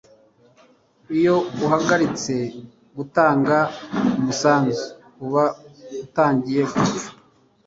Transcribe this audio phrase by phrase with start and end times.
[1.17, 2.35] iyo uhagaritse
[2.97, 3.57] gutanga
[4.17, 4.85] umusanzu,
[5.25, 5.43] uba
[6.05, 7.09] utangiye gupfa